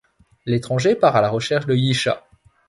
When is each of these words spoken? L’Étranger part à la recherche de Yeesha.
L’Étranger 0.47 0.95
part 0.95 1.15
à 1.15 1.21
la 1.21 1.29
recherche 1.29 1.67
de 1.67 1.75
Yeesha. 1.75 2.23